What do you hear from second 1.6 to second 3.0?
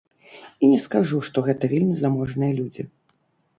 вельмі заможныя людзі.